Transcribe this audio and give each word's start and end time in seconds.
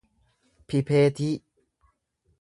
pipeetii 0.67 1.33